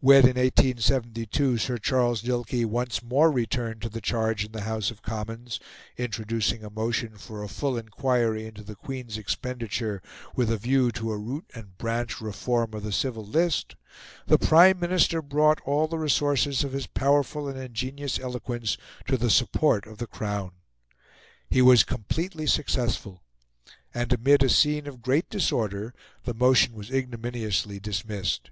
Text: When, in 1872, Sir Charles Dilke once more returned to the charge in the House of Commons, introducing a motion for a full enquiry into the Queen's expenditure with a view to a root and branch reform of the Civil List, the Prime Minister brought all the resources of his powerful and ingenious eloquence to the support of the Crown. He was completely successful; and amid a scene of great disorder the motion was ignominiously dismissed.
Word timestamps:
When, 0.00 0.20
in 0.20 0.38
1872, 0.38 1.58
Sir 1.58 1.76
Charles 1.76 2.22
Dilke 2.22 2.64
once 2.64 3.02
more 3.02 3.30
returned 3.30 3.82
to 3.82 3.90
the 3.90 4.00
charge 4.00 4.42
in 4.46 4.52
the 4.52 4.62
House 4.62 4.90
of 4.90 5.02
Commons, 5.02 5.60
introducing 5.98 6.64
a 6.64 6.70
motion 6.70 7.18
for 7.18 7.42
a 7.42 7.48
full 7.50 7.76
enquiry 7.76 8.46
into 8.46 8.62
the 8.62 8.74
Queen's 8.74 9.18
expenditure 9.18 10.00
with 10.34 10.50
a 10.50 10.56
view 10.56 10.90
to 10.92 11.12
a 11.12 11.18
root 11.18 11.50
and 11.54 11.76
branch 11.76 12.18
reform 12.18 12.72
of 12.72 12.82
the 12.82 12.92
Civil 12.92 13.26
List, 13.26 13.76
the 14.26 14.38
Prime 14.38 14.80
Minister 14.80 15.20
brought 15.20 15.60
all 15.66 15.86
the 15.86 15.98
resources 15.98 16.64
of 16.64 16.72
his 16.72 16.86
powerful 16.86 17.46
and 17.46 17.58
ingenious 17.58 18.18
eloquence 18.18 18.78
to 19.06 19.18
the 19.18 19.28
support 19.28 19.86
of 19.86 19.98
the 19.98 20.06
Crown. 20.06 20.52
He 21.50 21.60
was 21.60 21.84
completely 21.84 22.46
successful; 22.46 23.22
and 23.92 24.10
amid 24.14 24.42
a 24.42 24.48
scene 24.48 24.86
of 24.86 25.02
great 25.02 25.28
disorder 25.28 25.92
the 26.24 26.32
motion 26.32 26.72
was 26.72 26.90
ignominiously 26.90 27.78
dismissed. 27.80 28.48